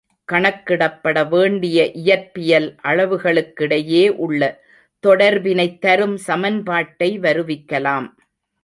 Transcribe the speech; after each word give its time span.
கணக்கிடப்பட 0.31 1.29
வேண்டிய 1.29 1.91
இயற்பியல் 1.93 2.75
அளவுகளுக் 2.83 3.53
கிடையே 3.59 4.09
உள்ள 4.09 4.41
தொடர்பினைத் 5.03 5.79
தரும் 5.79 6.17
சமன்பாட்டை 6.17 7.19
வருவிக்கலாம். 7.19 8.07